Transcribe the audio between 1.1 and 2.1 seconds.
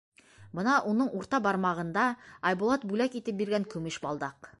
урта бармағында